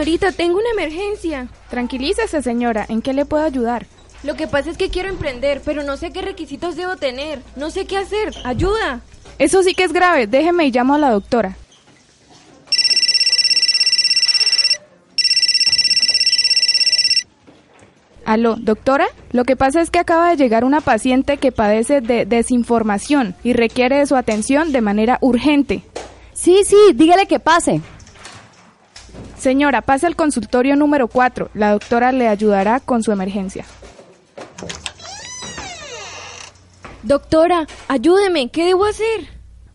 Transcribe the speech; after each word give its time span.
Señorita, 0.00 0.32
tengo 0.32 0.58
una 0.58 0.70
emergencia. 0.70 1.48
Tranquilícese, 1.68 2.40
señora. 2.40 2.86
¿En 2.88 3.02
qué 3.02 3.12
le 3.12 3.26
puedo 3.26 3.44
ayudar? 3.44 3.84
Lo 4.22 4.34
que 4.34 4.46
pasa 4.46 4.70
es 4.70 4.78
que 4.78 4.88
quiero 4.88 5.10
emprender, 5.10 5.60
pero 5.62 5.82
no 5.82 5.98
sé 5.98 6.10
qué 6.10 6.22
requisitos 6.22 6.74
debo 6.74 6.96
tener. 6.96 7.42
No 7.54 7.70
sé 7.70 7.84
qué 7.84 7.98
hacer. 7.98 8.32
¡Ayuda! 8.44 9.02
Eso 9.38 9.62
sí 9.62 9.74
que 9.74 9.84
es 9.84 9.92
grave. 9.92 10.26
Déjeme 10.26 10.64
y 10.64 10.70
llamo 10.70 10.94
a 10.94 10.98
la 10.98 11.10
doctora. 11.10 11.58
Aló, 18.24 18.56
doctora. 18.56 19.06
Lo 19.32 19.44
que 19.44 19.54
pasa 19.54 19.82
es 19.82 19.90
que 19.90 19.98
acaba 19.98 20.30
de 20.30 20.38
llegar 20.38 20.64
una 20.64 20.80
paciente 20.80 21.36
que 21.36 21.52
padece 21.52 22.00
de 22.00 22.24
desinformación 22.24 23.34
y 23.44 23.52
requiere 23.52 23.98
de 23.98 24.06
su 24.06 24.16
atención 24.16 24.72
de 24.72 24.80
manera 24.80 25.18
urgente. 25.20 25.82
Sí, 26.32 26.62
sí, 26.64 26.78
dígale 26.94 27.26
que 27.26 27.38
pase. 27.38 27.82
Señora, 29.40 29.80
pase 29.80 30.06
al 30.06 30.16
consultorio 30.16 30.76
número 30.76 31.08
4. 31.08 31.48
La 31.54 31.72
doctora 31.72 32.12
le 32.12 32.28
ayudará 32.28 32.78
con 32.78 33.02
su 33.02 33.10
emergencia. 33.10 33.64
Doctora, 37.02 37.66
ayúdeme. 37.88 38.50
¿Qué 38.50 38.66
debo 38.66 38.84
hacer? 38.84 39.28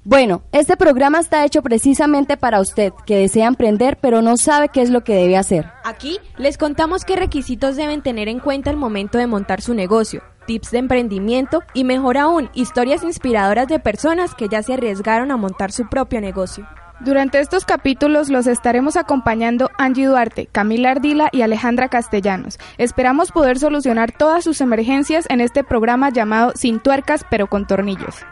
Bueno, 0.03 0.43
este 0.51 0.77
programa 0.77 1.19
está 1.19 1.43
hecho 1.43 1.63
precisamente 1.63 2.37
para 2.37 2.61
usted, 2.61 2.93
que 3.07 3.17
desea 3.17 3.47
emprender 3.47 3.97
pero 3.99 4.21
no 4.21 4.37
sabe 4.37 4.69
qué 4.69 4.83
es 4.83 4.91
lo 4.91 5.03
que 5.03 5.15
debe 5.15 5.35
hacer. 5.35 5.65
Aquí 5.83 6.19
les 6.37 6.59
contamos 6.59 7.03
qué 7.03 7.15
requisitos 7.15 7.75
deben 7.75 8.03
tener 8.03 8.27
en 8.27 8.39
cuenta 8.39 8.69
al 8.69 8.77
momento 8.77 9.17
de 9.17 9.25
montar 9.25 9.61
su 9.61 9.73
negocio, 9.73 10.21
tips 10.45 10.69
de 10.69 10.77
emprendimiento 10.77 11.63
y 11.73 11.85
mejor 11.85 12.19
aún, 12.19 12.51
historias 12.53 13.01
inspiradoras 13.01 13.67
de 13.67 13.79
personas 13.79 14.35
que 14.35 14.47
ya 14.47 14.61
se 14.61 14.75
arriesgaron 14.75 15.31
a 15.31 15.37
montar 15.37 15.71
su 15.71 15.89
propio 15.89 16.21
negocio. 16.21 16.67
Durante 17.01 17.39
estos 17.39 17.65
capítulos 17.65 18.29
los 18.29 18.47
estaremos 18.47 18.95
acompañando 18.95 19.69
Angie 19.77 20.05
Duarte, 20.05 20.47
Camila 20.51 20.91
Ardila 20.91 21.29
y 21.31 21.41
Alejandra 21.41 21.89
Castellanos. 21.89 22.57
Esperamos 22.77 23.31
poder 23.31 23.59
solucionar 23.59 24.11
todas 24.11 24.43
sus 24.43 24.61
emergencias 24.61 25.25
en 25.29 25.41
este 25.41 25.63
programa 25.63 26.09
llamado 26.09 26.53
Sin 26.55 26.79
tuercas 26.79 27.25
pero 27.29 27.47
con 27.47 27.67
tornillos. 27.67 28.25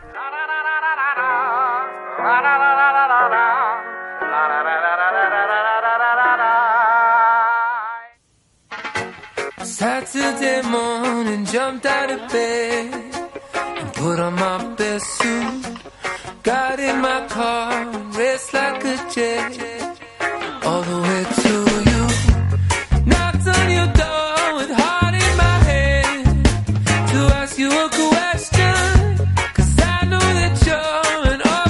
Saturday 9.83 10.61
morning, 10.69 11.45
jumped 11.45 11.85
out 11.85 12.09
of 12.09 12.31
bed 12.31 12.93
and 13.55 13.93
put 13.93 14.19
on 14.19 14.33
my 14.35 14.75
best 14.75 15.05
suit. 15.17 15.72
In 16.45 16.99
my 16.99 17.25
car 17.29 17.85
like 18.53 18.83
a 18.83 18.97
all 20.65 20.81
the 20.81 20.99
way 21.01 21.23
to 21.41 21.53
you. 21.89 22.03
On 23.45 23.69
your 23.69 23.87
door 23.93 24.55
with 24.57 24.71
heart 24.71 25.13
in 25.13 25.37
my 25.37 25.57
head 25.69 26.25
to 27.11 27.19
ask 27.35 27.57
you 27.57 27.69
a 27.71 27.89
question. 27.89 28.75
Cause 29.53 29.79
I 29.79 30.05
that 30.09 30.53
you're 30.65 31.33
an 31.33 31.41
old. 31.45 31.63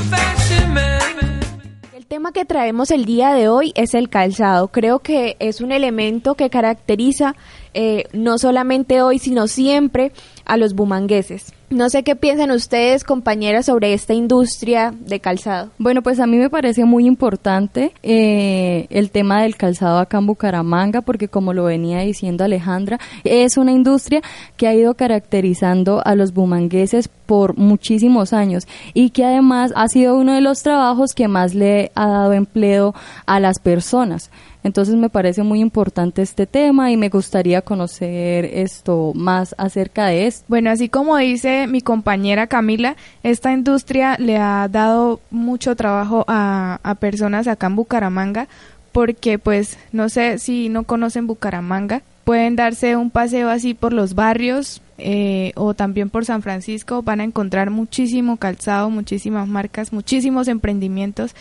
El 1.94 2.05
tema 2.07 2.31
que 2.31 2.45
traemos 2.45 2.90
el 2.90 3.05
día 3.05 3.34
de 3.34 3.50
hoy 3.50 3.73
es 3.75 3.94
el 3.94 4.09
calzado. 4.09 4.69
Creo 4.69 5.00
que 5.00 5.35
es 5.40 5.61
un 5.61 5.72
elemento 5.72 6.34
que 6.34 6.50
caracteriza 6.50 7.35
eh, 7.75 8.05
no 8.13 8.40
solamente 8.40 9.03
hoy, 9.03 9.19
sino 9.19 9.47
siempre 9.47 10.13
a 10.45 10.57
los 10.57 10.73
bumangueses. 10.73 11.53
No 11.69 11.89
sé 11.89 12.03
qué 12.03 12.15
piensan 12.15 12.51
ustedes, 12.51 13.03
compañeras, 13.03 13.65
sobre 13.65 13.93
esta 13.93 14.13
industria 14.13 14.93
de 14.95 15.19
calzado. 15.19 15.71
Bueno, 15.79 16.03
pues 16.03 16.19
a 16.19 16.27
mí 16.27 16.37
me 16.37 16.51
parece 16.51 16.85
muy 16.85 17.07
importante 17.07 17.93
eh, 18.03 18.85
el 18.91 19.09
tema 19.09 19.41
del 19.41 19.55
calzado 19.55 19.97
acá 19.97 20.19
en 20.19 20.27
Bucaramanga, 20.27 21.01
porque 21.01 21.29
como 21.29 21.51
lo 21.51 21.63
venía 21.63 21.99
diciendo 21.99 22.43
Alejandra, 22.43 22.99
es 23.23 23.57
una 23.57 23.71
industria 23.71 24.21
que 24.55 24.67
ha 24.67 24.75
ido 24.75 24.93
caracterizando 24.93 26.03
a 26.05 26.13
los 26.13 26.33
bumangueses 26.33 27.07
por 27.07 27.57
muchísimos 27.57 28.33
años 28.33 28.67
y 28.93 29.09
que 29.09 29.25
además 29.25 29.73
ha 29.75 29.87
sido 29.87 30.15
uno 30.15 30.33
de 30.33 30.41
los 30.41 30.61
trabajos 30.61 31.13
que 31.13 31.27
más 31.27 31.55
le 31.55 31.91
ha 31.95 32.07
dado 32.07 32.33
empleo 32.33 32.93
a 33.25 33.39
las 33.39 33.57
personas. 33.59 34.29
Entonces 34.63 34.96
me 34.96 35.09
parece 35.09 35.44
muy 35.44 35.59
importante 35.59 36.22
este 36.22 36.47
tema 36.47 36.91
y 36.91 36.97
me 36.97 37.09
gustaría 37.09 37.62
conocer 37.62 38.46
esto 38.46 39.12
más 39.13 39.53
acerca 39.57 40.07
de 40.07 40.28
esto. 40.28 40.46
Bueno, 40.47 40.69
así 40.69 40.90
como 40.90 41.18
dice 41.18 41.68
mi 41.68 41.81
compañera 41.81 42.47
Camila, 42.47 42.96
esta 43.23 43.52
industria 43.52 44.16
le 44.19 44.38
ha 44.38 44.68
dado 44.69 45.19
mucho 45.31 45.75
trabajo 45.75 46.23
a, 46.28 46.79
a 46.84 46.96
personas 46.96 47.47
acá 47.47 47.68
en 47.68 47.75
Bucaramanga 47.75 48.47
porque 48.94 49.40
pues 49.40 49.78
no 49.91 50.07
sé 50.07 50.38
si 50.38 50.69
no 50.69 50.84
conocen 50.84 51.28
Bucaramanga, 51.28 52.03
pueden 52.23 52.56
darse 52.56 52.96
un 52.96 53.09
paseo 53.09 53.50
así 53.50 53.73
por 53.73 53.91
los 53.91 54.13
barrios 54.13 54.81
eh, 54.97 55.52
o 55.56 55.73
también 55.73 56.09
por 56.09 56.23
San 56.23 56.41
Francisco, 56.41 57.02
van 57.02 57.19
a 57.19 57.23
encontrar 57.23 57.72
muchísimo 57.72 58.38
calzado, 58.38 58.90
muchísimas 58.90 59.47
marcas, 59.47 59.91
muchísimos 59.91 60.47
emprendimientos 60.47 61.35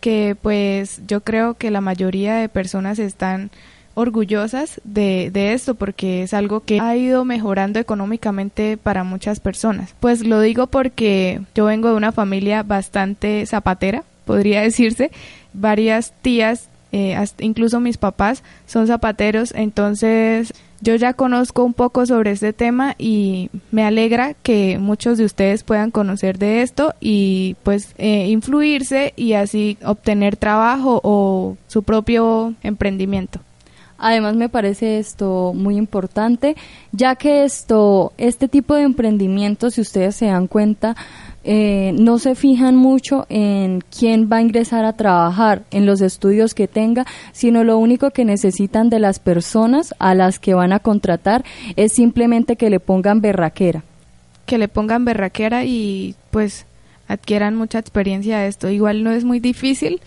que 0.00 0.36
pues 0.40 1.00
yo 1.06 1.20
creo 1.22 1.54
que 1.54 1.70
la 1.70 1.80
mayoría 1.80 2.34
de 2.34 2.48
personas 2.48 2.98
están 2.98 3.50
orgullosas 3.94 4.80
de, 4.84 5.30
de, 5.32 5.54
esto 5.54 5.74
porque 5.74 6.22
es 6.22 6.32
algo 6.32 6.60
que 6.60 6.78
ha 6.80 6.96
ido 6.96 7.24
mejorando 7.24 7.80
económicamente 7.80 8.76
para 8.76 9.02
muchas 9.02 9.40
personas. 9.40 9.94
Pues 9.98 10.24
lo 10.24 10.40
digo 10.40 10.68
porque 10.68 11.40
yo 11.54 11.64
vengo 11.64 11.88
de 11.88 11.96
una 11.96 12.12
familia 12.12 12.62
bastante 12.62 13.44
zapatera, 13.46 14.04
podría 14.24 14.62
decirse. 14.68 15.10
Varias 15.52 16.12
tías, 16.22 16.68
eh, 16.92 17.18
incluso 17.40 17.80
mis 17.80 17.96
papás, 17.96 18.44
son 18.66 18.86
zapateros, 18.86 19.52
entonces 19.56 20.54
yo 20.80 20.94
ya 20.94 21.12
conozco 21.12 21.64
un 21.64 21.74
poco 21.74 22.06
sobre 22.06 22.30
este 22.32 22.52
tema 22.52 22.94
y 22.98 23.50
me 23.70 23.84
alegra 23.84 24.34
que 24.34 24.78
muchos 24.78 25.18
de 25.18 25.24
ustedes 25.24 25.64
puedan 25.64 25.90
conocer 25.90 26.38
de 26.38 26.62
esto 26.62 26.94
y 27.00 27.56
pues 27.62 27.94
eh, 27.98 28.28
influirse 28.28 29.12
y 29.16 29.32
así 29.32 29.76
obtener 29.84 30.36
trabajo 30.36 31.00
o 31.02 31.56
su 31.66 31.82
propio 31.82 32.54
emprendimiento. 32.62 33.40
Además 34.00 34.36
me 34.36 34.48
parece 34.48 35.00
esto 35.00 35.52
muy 35.56 35.76
importante, 35.76 36.54
ya 36.92 37.16
que 37.16 37.44
esto, 37.44 38.12
este 38.16 38.46
tipo 38.46 38.74
de 38.74 38.82
emprendimientos, 38.82 39.74
si 39.74 39.80
ustedes 39.80 40.14
se 40.14 40.26
dan 40.26 40.46
cuenta, 40.46 40.94
eh, 41.50 41.94
no 41.98 42.18
se 42.18 42.34
fijan 42.34 42.76
mucho 42.76 43.24
en 43.30 43.80
quién 43.80 44.28
va 44.30 44.36
a 44.36 44.42
ingresar 44.42 44.84
a 44.84 44.92
trabajar, 44.92 45.62
en 45.70 45.86
los 45.86 46.02
estudios 46.02 46.52
que 46.52 46.68
tenga, 46.68 47.06
sino 47.32 47.64
lo 47.64 47.78
único 47.78 48.10
que 48.10 48.26
necesitan 48.26 48.90
de 48.90 48.98
las 48.98 49.18
personas 49.18 49.94
a 49.98 50.14
las 50.14 50.38
que 50.38 50.52
van 50.52 50.74
a 50.74 50.80
contratar 50.80 51.46
es 51.76 51.94
simplemente 51.94 52.56
que 52.56 52.68
le 52.68 52.80
pongan 52.80 53.22
berraquera. 53.22 53.82
Que 54.44 54.58
le 54.58 54.68
pongan 54.68 55.06
berraquera 55.06 55.64
y 55.64 56.16
pues 56.30 56.66
adquieran 57.08 57.56
mucha 57.56 57.78
experiencia 57.78 58.40
de 58.40 58.48
esto. 58.48 58.68
Igual 58.68 59.02
no 59.02 59.12
es 59.12 59.24
muy 59.24 59.40
difícil 59.40 60.02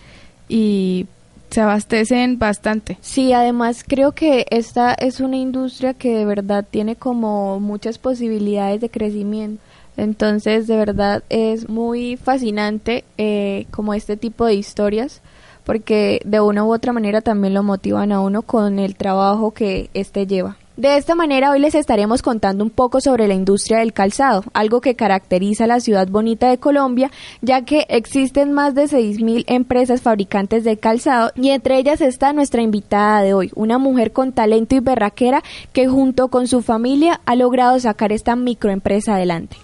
y 0.48 1.06
se 1.50 1.60
abastecen 1.60 2.38
bastante. 2.38 2.98
Sí, 3.00 3.32
además 3.32 3.84
creo 3.84 4.12
que 4.12 4.46
esta 4.50 4.94
es 4.94 5.18
una 5.18 5.38
industria 5.38 5.92
que 5.92 6.18
de 6.18 6.24
verdad 6.24 6.64
tiene 6.70 6.94
como 6.94 7.58
muchas 7.58 7.98
posibilidades 7.98 8.80
de 8.80 8.90
crecimiento. 8.90 9.60
Entonces, 9.96 10.66
de 10.66 10.76
verdad 10.76 11.22
es 11.28 11.68
muy 11.68 12.16
fascinante 12.16 13.04
eh, 13.18 13.66
como 13.70 13.94
este 13.94 14.16
tipo 14.16 14.46
de 14.46 14.54
historias, 14.54 15.20
porque 15.64 16.20
de 16.24 16.40
una 16.40 16.64
u 16.64 16.72
otra 16.72 16.92
manera 16.92 17.20
también 17.20 17.54
lo 17.54 17.62
motivan 17.62 18.12
a 18.12 18.20
uno 18.20 18.42
con 18.42 18.78
el 18.78 18.96
trabajo 18.96 19.52
que 19.52 19.90
éste 19.94 20.26
lleva. 20.26 20.56
De 20.76 20.96
esta 20.96 21.14
manera 21.14 21.50
hoy 21.50 21.60
les 21.60 21.74
estaremos 21.74 22.22
contando 22.22 22.64
un 22.64 22.70
poco 22.70 23.02
sobre 23.02 23.28
la 23.28 23.34
industria 23.34 23.78
del 23.78 23.92
calzado, 23.92 24.42
algo 24.54 24.80
que 24.80 24.96
caracteriza 24.96 25.64
a 25.64 25.66
la 25.66 25.80
ciudad 25.80 26.08
bonita 26.08 26.48
de 26.48 26.56
Colombia, 26.56 27.10
ya 27.42 27.62
que 27.66 27.84
existen 27.90 28.52
más 28.52 28.74
de 28.74 28.84
6.000 28.84 29.44
empresas 29.48 30.00
fabricantes 30.00 30.64
de 30.64 30.78
calzado 30.78 31.30
y 31.36 31.50
entre 31.50 31.76
ellas 31.76 32.00
está 32.00 32.32
nuestra 32.32 32.62
invitada 32.62 33.20
de 33.20 33.34
hoy, 33.34 33.50
una 33.54 33.76
mujer 33.76 34.12
con 34.12 34.32
talento 34.32 34.74
y 34.74 34.80
berraquera 34.80 35.42
que 35.74 35.88
junto 35.88 36.28
con 36.28 36.48
su 36.48 36.62
familia 36.62 37.20
ha 37.26 37.36
logrado 37.36 37.78
sacar 37.78 38.10
esta 38.10 38.34
microempresa 38.34 39.16
adelante. 39.16 39.58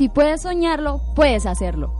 Si 0.00 0.08
puedes 0.08 0.40
soñarlo, 0.40 1.02
puedes 1.14 1.44
hacerlo. 1.44 1.99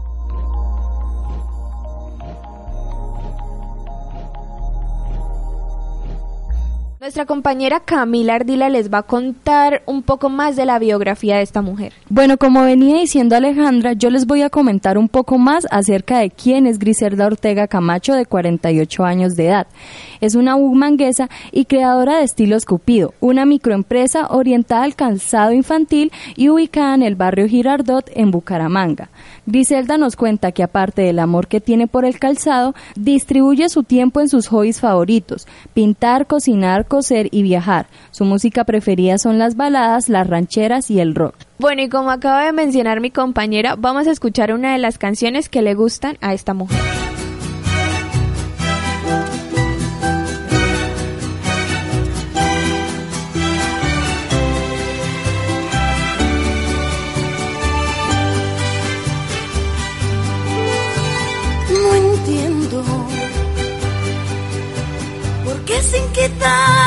Nuestra 7.11 7.25
compañera 7.25 7.81
Camila 7.81 8.35
Ardila 8.35 8.69
les 8.69 8.89
va 8.89 8.99
a 8.99 9.03
contar 9.03 9.83
un 9.85 10.01
poco 10.01 10.29
más 10.29 10.55
de 10.55 10.65
la 10.65 10.79
biografía 10.79 11.35
de 11.35 11.41
esta 11.41 11.61
mujer. 11.61 11.91
Bueno, 12.07 12.37
como 12.37 12.63
venía 12.63 13.01
diciendo 13.01 13.35
Alejandra, 13.35 13.91
yo 13.91 14.09
les 14.09 14.25
voy 14.25 14.43
a 14.43 14.49
comentar 14.49 14.97
un 14.97 15.09
poco 15.09 15.37
más 15.37 15.67
acerca 15.71 16.19
de 16.19 16.29
quién 16.29 16.65
es 16.65 16.79
Griselda 16.79 17.25
Ortega 17.25 17.67
Camacho, 17.67 18.13
de 18.13 18.25
48 18.25 19.03
años 19.03 19.35
de 19.35 19.47
edad. 19.47 19.67
Es 20.21 20.35
una 20.35 20.55
bumanguesa 20.55 21.29
y 21.51 21.65
creadora 21.65 22.19
de 22.19 22.23
Estilos 22.23 22.63
Cupido, 22.63 23.13
una 23.19 23.43
microempresa 23.43 24.27
orientada 24.27 24.83
al 24.83 24.95
calzado 24.95 25.51
infantil 25.51 26.13
y 26.37 26.47
ubicada 26.47 26.95
en 26.95 27.03
el 27.03 27.15
barrio 27.15 27.45
Girardot, 27.49 28.09
en 28.13 28.31
Bucaramanga. 28.31 29.09
Griselda 29.47 29.97
nos 29.97 30.15
cuenta 30.15 30.53
que 30.53 30.63
aparte 30.63 31.01
del 31.01 31.19
amor 31.19 31.47
que 31.47 31.59
tiene 31.59 31.87
por 31.87 32.05
el 32.05 32.19
calzado, 32.19 32.73
distribuye 32.95 33.67
su 33.67 33.83
tiempo 33.83 34.21
en 34.21 34.29
sus 34.29 34.47
hobbies 34.47 34.79
favoritos, 34.79 35.45
pintar, 35.73 36.27
cocinar, 36.27 36.87
coser 37.01 37.29
y 37.31 37.41
viajar. 37.41 37.87
Su 38.11 38.25
música 38.25 38.63
preferida 38.63 39.17
son 39.17 39.39
las 39.39 39.55
baladas, 39.55 40.07
las 40.07 40.27
rancheras 40.27 40.91
y 40.91 40.99
el 40.99 41.15
rock. 41.15 41.33
Bueno, 41.57 41.81
y 41.81 41.89
como 41.89 42.11
acaba 42.11 42.45
de 42.45 42.53
mencionar 42.53 43.01
mi 43.01 43.09
compañera, 43.09 43.75
vamos 43.75 44.05
a 44.05 44.11
escuchar 44.11 44.53
una 44.53 44.73
de 44.73 44.77
las 44.77 44.99
canciones 44.99 45.49
que 45.49 45.63
le 45.63 45.73
gustan 45.73 46.17
a 46.21 46.35
esta 46.35 46.53
mujer. 46.53 46.79
No 61.83 61.95
entiendo 61.95 62.83
por 65.43 65.65
qué 65.65 65.81
sin 65.81 66.03
nada 66.39 66.80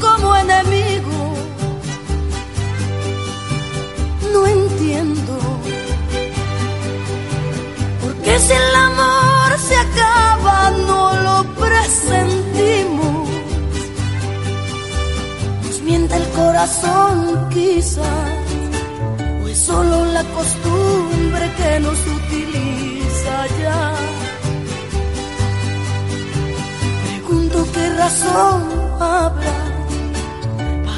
como 0.00 0.36
enemigos. 0.36 1.38
No 4.32 4.46
entiendo 4.46 5.38
por 8.00 8.14
qué 8.22 8.38
si 8.38 8.52
el 8.52 8.74
amor 8.74 9.58
se 9.58 9.76
acaba 9.76 10.70
no 10.88 11.02
lo 11.26 11.44
presentimos. 11.54 13.28
Nos 15.64 15.80
miente 15.82 16.16
el 16.16 16.28
corazón 16.30 17.48
quizás 17.50 18.32
o 19.42 19.48
es 19.48 19.58
solo 19.58 20.04
la 20.06 20.24
costumbre 20.24 21.52
que 21.58 21.80
nos 21.80 21.98
utiliza 22.18 23.46
ya. 23.62 23.94
Qué 27.74 27.88
razón 27.90 28.62
habrá 29.00 29.63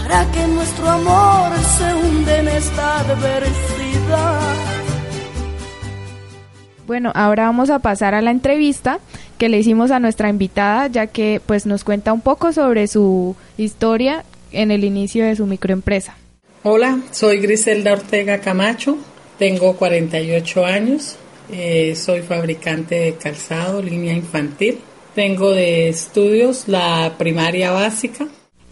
para 0.06 0.30
que 0.30 0.46
nuestro 0.46 0.88
amor 0.88 1.52
se 1.78 1.94
hunde 1.94 2.38
en 2.38 2.48
esta 2.48 3.00
adversidad. 3.00 4.40
Bueno, 6.86 7.10
ahora 7.14 7.46
vamos 7.46 7.70
a 7.70 7.80
pasar 7.80 8.14
a 8.14 8.22
la 8.22 8.30
entrevista 8.30 9.00
que 9.36 9.48
le 9.48 9.58
hicimos 9.58 9.90
a 9.90 9.98
nuestra 9.98 10.28
invitada, 10.28 10.86
ya 10.86 11.08
que 11.08 11.40
pues 11.44 11.66
nos 11.66 11.82
cuenta 11.82 12.12
un 12.12 12.20
poco 12.20 12.52
sobre 12.52 12.86
su 12.86 13.34
historia 13.58 14.24
en 14.52 14.70
el 14.70 14.84
inicio 14.84 15.24
de 15.24 15.34
su 15.34 15.46
microempresa. 15.46 16.16
Hola, 16.62 17.00
soy 17.10 17.38
Griselda 17.38 17.92
Ortega 17.92 18.40
Camacho, 18.40 18.96
tengo 19.38 19.76
48 19.76 20.64
años, 20.64 21.16
eh, 21.50 21.94
soy 21.96 22.22
fabricante 22.22 22.94
de 22.94 23.14
calzado, 23.14 23.82
línea 23.82 24.14
infantil. 24.14 24.78
Tengo 25.16 25.50
de 25.50 25.88
estudios 25.88 26.68
la 26.68 27.14
primaria 27.18 27.72
básica. 27.72 28.26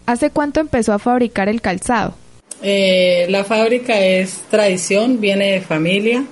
¿Hace 0.05 0.29
cuánto 0.29 0.59
empezó 0.59 0.93
a 0.93 0.99
fabricar 0.99 1.49
el 1.49 1.61
calzado? 1.61 2.13
Eh, 2.61 3.25
la 3.29 3.43
fábrica 3.43 3.99
es 3.99 4.43
tradición, 4.49 5.19
viene 5.19 5.51
de 5.51 5.61
familia. 5.61 6.23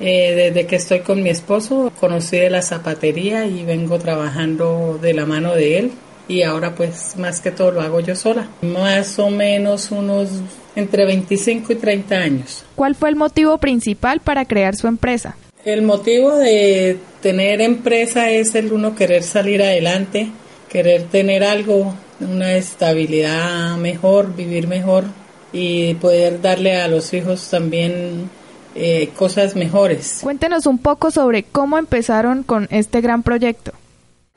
Eh, 0.00 0.34
desde 0.34 0.66
que 0.66 0.76
estoy 0.76 1.00
con 1.00 1.22
mi 1.22 1.28
esposo 1.28 1.92
conocí 2.00 2.38
de 2.38 2.48
la 2.48 2.62
zapatería 2.62 3.44
y 3.44 3.64
vengo 3.64 3.98
trabajando 3.98 4.98
de 5.00 5.12
la 5.12 5.26
mano 5.26 5.54
de 5.54 5.78
él 5.78 5.90
y 6.26 6.42
ahora 6.42 6.74
pues 6.74 7.16
más 7.18 7.40
que 7.40 7.50
todo 7.50 7.72
lo 7.72 7.82
hago 7.82 8.00
yo 8.00 8.14
sola. 8.14 8.48
Más 8.62 9.18
o 9.18 9.28
menos 9.30 9.90
unos 9.90 10.30
entre 10.76 11.04
25 11.04 11.72
y 11.72 11.76
30 11.76 12.14
años. 12.14 12.64
¿Cuál 12.76 12.94
fue 12.94 13.10
el 13.10 13.16
motivo 13.16 13.58
principal 13.58 14.20
para 14.20 14.44
crear 14.46 14.76
su 14.76 14.86
empresa? 14.86 15.36
El 15.64 15.82
motivo 15.82 16.34
de 16.36 16.96
tener 17.20 17.60
empresa 17.60 18.30
es 18.30 18.54
el 18.54 18.72
uno 18.72 18.94
querer 18.94 19.22
salir 19.22 19.62
adelante, 19.62 20.28
querer 20.70 21.02
tener 21.04 21.44
algo, 21.44 21.94
una 22.20 22.54
estabilidad 22.54 23.76
mejor, 23.76 24.34
vivir 24.34 24.66
mejor 24.66 25.04
y 25.52 25.94
poder 25.94 26.40
darle 26.40 26.76
a 26.76 26.88
los 26.88 27.12
hijos 27.12 27.48
también 27.50 28.30
eh, 28.74 29.10
cosas 29.16 29.56
mejores. 29.56 30.20
Cuéntenos 30.22 30.66
un 30.66 30.78
poco 30.78 31.10
sobre 31.10 31.42
cómo 31.42 31.78
empezaron 31.78 32.42
con 32.42 32.68
este 32.70 33.00
gran 33.00 33.22
proyecto. 33.22 33.72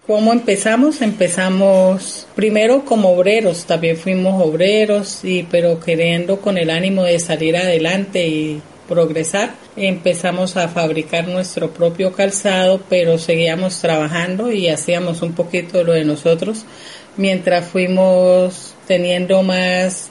¿Cómo 0.08 0.34
empezamos? 0.34 1.02
Empezamos 1.02 2.28
primero 2.36 2.84
como 2.84 3.12
obreros, 3.12 3.66
también 3.66 3.96
fuimos 3.96 4.42
obreros, 4.42 5.24
y, 5.24 5.44
pero 5.44 5.80
queriendo 5.80 6.42
con 6.42 6.58
el 6.58 6.72
ánimo 6.72 7.04
de 7.04 7.20
salir 7.20 7.56
adelante 7.56 8.28
y 8.28 8.62
progresar, 8.90 9.54
empezamos 9.78 10.58
a 10.58 10.68
fabricar 10.68 11.30
nuestro 11.30 11.72
propio 11.72 12.12
calzado, 12.12 12.82
pero 12.90 13.18
seguíamos 13.18 13.80
trabajando 13.80 14.52
y 14.52 14.68
hacíamos 14.68 15.22
un 15.22 15.34
poquito 15.34 15.78
de 15.78 15.84
lo 15.86 15.94
de 15.94 16.04
nosotros, 16.04 16.66
mientras 17.18 17.66
fuimos 17.66 18.74
teniendo 18.88 19.44
más 19.44 20.10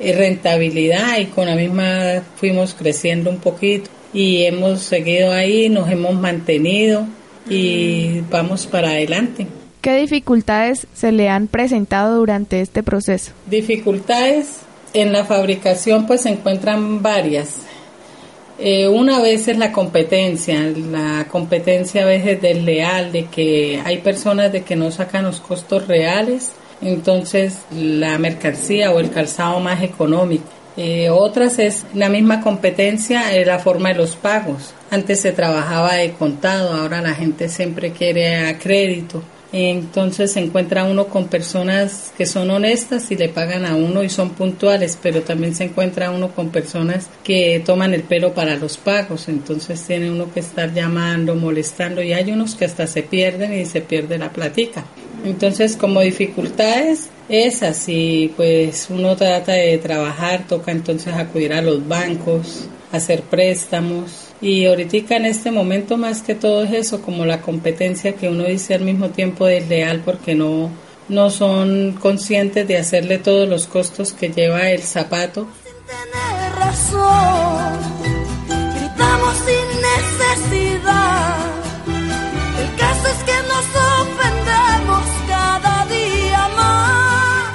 eh, 0.00 0.12
rentabilidad 0.12 1.18
y 1.18 1.26
con 1.26 1.46
la 1.46 1.54
misma 1.54 2.22
fuimos 2.36 2.74
creciendo 2.74 3.30
un 3.30 3.38
poquito 3.38 3.90
y 4.12 4.44
hemos 4.44 4.80
seguido 4.80 5.32
ahí, 5.32 5.68
nos 5.68 5.90
hemos 5.90 6.14
mantenido 6.14 7.06
y 7.48 8.20
vamos 8.30 8.66
para 8.66 8.90
adelante. 8.90 9.46
¿Qué 9.80 9.96
dificultades 9.96 10.86
se 10.94 11.12
le 11.12 11.28
han 11.28 11.46
presentado 11.46 12.16
durante 12.16 12.60
este 12.60 12.82
proceso? 12.82 13.32
Dificultades 13.50 14.60
en 14.94 15.12
la 15.12 15.24
fabricación 15.24 16.06
pues 16.06 16.22
se 16.22 16.30
encuentran 16.30 17.02
varias. 17.02 17.60
Eh, 18.58 18.86
una 18.86 19.20
vez 19.20 19.48
es 19.48 19.58
la 19.58 19.72
competencia, 19.72 20.60
la 20.60 21.26
competencia 21.28 22.02
a 22.02 22.06
veces 22.06 22.40
desleal, 22.40 23.10
de 23.10 23.26
que 23.26 23.82
hay 23.84 23.98
personas 23.98 24.52
de 24.52 24.62
que 24.62 24.76
no 24.76 24.90
sacan 24.92 25.24
los 25.24 25.40
costos 25.40 25.88
reales, 25.88 26.52
entonces 26.80 27.58
la 27.72 28.16
mercancía 28.18 28.92
o 28.92 29.00
el 29.00 29.10
calzado 29.10 29.58
más 29.58 29.82
económico. 29.82 30.44
Eh, 30.76 31.08
otras 31.10 31.58
es 31.58 31.84
la 31.94 32.08
misma 32.08 32.40
competencia, 32.40 33.34
eh, 33.34 33.44
la 33.44 33.58
forma 33.58 33.90
de 33.90 33.96
los 33.96 34.16
pagos. 34.16 34.74
Antes 34.90 35.20
se 35.20 35.32
trabajaba 35.32 35.94
de 35.94 36.12
contado, 36.12 36.74
ahora 36.74 37.00
la 37.00 37.14
gente 37.14 37.48
siempre 37.48 37.92
quiere 37.92 38.46
a 38.46 38.58
crédito. 38.58 39.22
Entonces 39.56 40.32
se 40.32 40.40
encuentra 40.40 40.82
uno 40.82 41.06
con 41.06 41.28
personas 41.28 42.12
que 42.18 42.26
son 42.26 42.50
honestas 42.50 43.08
y 43.12 43.16
le 43.16 43.28
pagan 43.28 43.64
a 43.64 43.76
uno 43.76 44.02
y 44.02 44.08
son 44.08 44.30
puntuales, 44.30 44.98
pero 45.00 45.22
también 45.22 45.54
se 45.54 45.62
encuentra 45.62 46.10
uno 46.10 46.34
con 46.34 46.50
personas 46.50 47.08
que 47.22 47.62
toman 47.64 47.94
el 47.94 48.02
pelo 48.02 48.34
para 48.34 48.56
los 48.56 48.76
pagos, 48.76 49.28
entonces 49.28 49.80
tiene 49.86 50.10
uno 50.10 50.32
que 50.34 50.40
estar 50.40 50.74
llamando, 50.74 51.36
molestando 51.36 52.02
y 52.02 52.12
hay 52.12 52.32
unos 52.32 52.56
que 52.56 52.64
hasta 52.64 52.88
se 52.88 53.04
pierden 53.04 53.54
y 53.54 53.64
se 53.64 53.80
pierde 53.80 54.18
la 54.18 54.32
platica. 54.32 54.86
Entonces 55.24 55.76
como 55.76 56.00
dificultades 56.00 57.10
esas 57.28 57.88
y 57.88 58.32
pues 58.36 58.88
uno 58.90 59.14
trata 59.14 59.52
de 59.52 59.78
trabajar, 59.78 60.48
toca 60.48 60.72
entonces 60.72 61.14
acudir 61.14 61.52
a 61.52 61.62
los 61.62 61.86
bancos, 61.86 62.66
hacer 62.96 63.22
préstamos, 63.22 64.24
y 64.40 64.66
ahorita 64.66 65.16
en 65.16 65.26
este 65.26 65.50
momento 65.50 65.96
más 65.96 66.22
que 66.22 66.34
todo 66.34 66.64
es 66.64 66.72
eso, 66.72 67.02
como 67.02 67.24
la 67.24 67.40
competencia 67.40 68.14
que 68.14 68.28
uno 68.28 68.44
dice 68.44 68.74
al 68.74 68.82
mismo 68.82 69.08
tiempo 69.08 69.46
desleal 69.46 70.02
porque 70.04 70.34
no, 70.34 70.70
no 71.08 71.30
son 71.30 71.92
conscientes 72.00 72.68
de 72.68 72.76
hacerle 72.76 73.18
todos 73.18 73.48
los 73.48 73.66
costos 73.66 74.12
que 74.12 74.30
lleva 74.30 74.70
el 74.70 74.82
zapato. 74.82 75.48
Sin 75.64 75.72
tener 75.86 76.54
razón, 76.56 77.78
gritamos 78.74 79.34
sin 79.46 79.66
necesidad. 80.50 81.36
El 82.60 82.76
caso 82.76 83.08
es 83.08 83.24
que 83.24 83.32
nos 83.48 83.66
ofendemos 84.02 85.04
cada 85.26 85.86
día 85.86 86.48
más. 86.56 87.54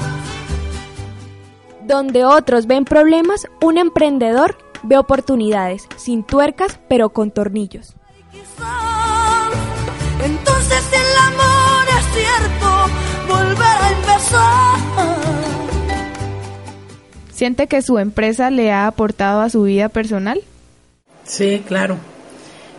Donde 1.87 2.25
otros 2.25 2.65
ven 2.65 2.85
problemas, 2.85 3.47
un 3.61 3.77
emprendedor 3.77 4.68
ve 4.83 4.97
oportunidades, 4.97 5.87
sin 5.97 6.23
tuercas, 6.23 6.79
pero 6.87 7.09
con 7.09 7.31
tornillos. 7.31 7.95
Quizás, 8.31 9.51
entonces 10.23 10.83
el 10.93 11.15
amor 11.33 11.85
es 11.97 12.05
cierto, 12.13 12.67
volver 13.27 13.61
a 13.61 13.91
empezar. 13.91 14.79
¿Siente 17.31 17.67
que 17.67 17.81
su 17.81 17.99
empresa 17.99 18.49
le 18.49 18.71
ha 18.71 18.87
aportado 18.87 19.41
a 19.41 19.49
su 19.49 19.63
vida 19.63 19.87
personal? 19.87 20.41
Sí, 21.23 21.63
claro. 21.65 21.97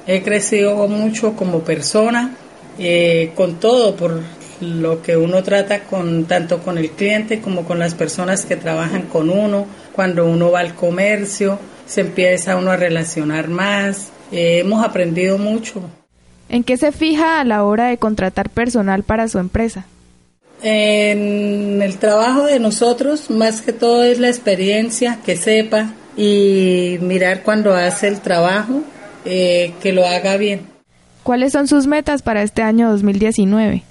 He 0.06 0.22
crecido 0.22 0.86
mucho 0.88 1.34
como 1.34 1.60
persona, 1.60 2.34
eh, 2.78 3.32
con 3.36 3.54
todo, 3.54 3.96
por 3.96 4.20
lo 4.60 5.02
que 5.02 5.16
uno 5.16 5.42
trata 5.42 5.84
con 5.84 6.26
tanto 6.26 6.58
con 6.58 6.76
el 6.76 6.90
cliente 6.90 7.40
como 7.40 7.64
con 7.64 7.78
las 7.78 7.94
personas 7.94 8.44
que 8.44 8.56
trabajan 8.56 9.02
con 9.02 9.30
uno, 9.30 9.66
cuando 9.92 10.26
uno 10.26 10.50
va 10.50 10.60
al 10.60 10.74
comercio, 10.74 11.58
se 11.86 12.02
empieza 12.02 12.56
uno 12.56 12.70
a 12.70 12.76
relacionar 12.76 13.48
más. 13.48 14.10
Eh, 14.32 14.60
hemos 14.60 14.84
aprendido 14.84 15.38
mucho. 15.38 15.82
¿En 16.48 16.64
qué 16.64 16.76
se 16.76 16.92
fija 16.92 17.40
a 17.40 17.44
la 17.44 17.64
hora 17.64 17.88
de 17.88 17.98
contratar 17.98 18.50
personal 18.50 19.02
para 19.02 19.28
su 19.28 19.38
empresa? 19.38 19.86
En 20.62 21.80
el 21.80 21.98
trabajo 21.98 22.44
de 22.44 22.58
nosotros, 22.58 23.30
más 23.30 23.62
que 23.62 23.72
todo 23.72 24.04
es 24.04 24.18
la 24.18 24.28
experiencia, 24.28 25.18
que 25.24 25.36
sepa 25.36 25.92
y 26.16 26.98
mirar 27.00 27.42
cuando 27.42 27.74
hace 27.74 28.08
el 28.08 28.20
trabajo, 28.20 28.82
eh, 29.24 29.72
que 29.80 29.92
lo 29.92 30.06
haga 30.06 30.36
bien. 30.36 30.66
¿Cuáles 31.22 31.52
son 31.52 31.68
sus 31.68 31.86
metas 31.86 32.22
para 32.22 32.42
este 32.42 32.62
año 32.62 32.90
2019? 32.90 33.84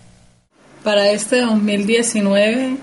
Para 0.84 1.10
este 1.12 1.42
2019, 1.42 2.78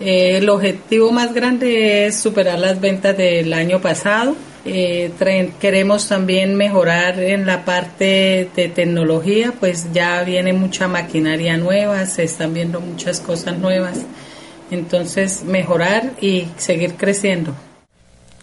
eh, 0.00 0.38
el 0.38 0.48
objetivo 0.48 1.12
más 1.12 1.32
grande 1.32 2.06
es 2.06 2.18
superar 2.18 2.58
las 2.58 2.80
ventas 2.80 3.16
del 3.16 3.52
año 3.52 3.80
pasado. 3.80 4.34
Eh, 4.66 5.12
queremos 5.60 6.08
también 6.08 6.54
mejorar 6.54 7.20
en 7.20 7.46
la 7.46 7.64
parte 7.66 8.48
de 8.56 8.68
tecnología, 8.68 9.52
pues 9.60 9.92
ya 9.92 10.22
viene 10.22 10.54
mucha 10.54 10.88
maquinaria 10.88 11.58
nueva, 11.58 12.06
se 12.06 12.24
están 12.24 12.54
viendo 12.54 12.80
muchas 12.80 13.20
cosas 13.20 13.58
nuevas. 13.58 14.00
Entonces, 14.70 15.44
mejorar 15.44 16.12
y 16.20 16.48
seguir 16.56 16.94
creciendo. 16.94 17.54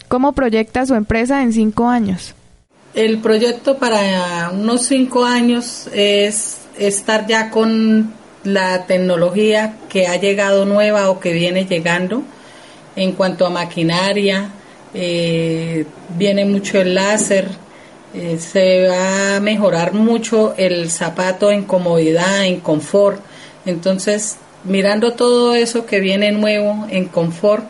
¿Cómo 0.07 0.33
proyecta 0.33 0.85
su 0.85 0.93
empresa 0.93 1.41
en 1.41 1.53
cinco 1.53 1.87
años? 1.87 2.35
El 2.93 3.19
proyecto 3.19 3.77
para 3.77 4.51
unos 4.53 4.85
cinco 4.85 5.25
años 5.25 5.89
es 5.93 6.57
estar 6.77 7.25
ya 7.25 7.49
con 7.49 8.13
la 8.43 8.85
tecnología 8.85 9.75
que 9.89 10.07
ha 10.07 10.17
llegado 10.17 10.65
nueva 10.65 11.09
o 11.09 11.19
que 11.19 11.33
viene 11.33 11.65
llegando 11.65 12.23
en 12.95 13.13
cuanto 13.13 13.45
a 13.45 13.49
maquinaria. 13.49 14.49
eh, 14.93 15.85
viene 16.17 16.43
mucho 16.45 16.81
el 16.81 16.95
láser, 16.95 17.47
eh, 18.13 18.37
se 18.39 18.87
va 18.89 19.37
a 19.37 19.39
mejorar 19.39 19.93
mucho 19.93 20.53
el 20.57 20.89
zapato 20.89 21.49
en 21.49 21.63
comodidad, 21.63 22.45
en 22.45 22.59
confort. 22.59 23.21
Entonces, 23.65 24.37
mirando 24.65 25.13
todo 25.13 25.55
eso 25.55 25.85
que 25.85 26.01
viene 26.01 26.31
nuevo 26.33 26.87
en 26.89 27.05
confort, 27.05 27.63